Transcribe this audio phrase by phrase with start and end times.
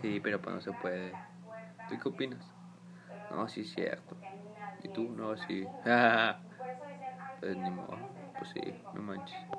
[0.00, 1.20] Sí, pero pues no se puede.
[1.86, 2.54] ¿Tú qué opinas?
[3.30, 4.18] No, sí cierto.
[4.78, 5.12] ¿Y tú?
[5.12, 5.72] No, sí.
[7.40, 8.06] pues ni modo.
[8.36, 8.60] Pues sí,
[8.92, 9.50] no manches.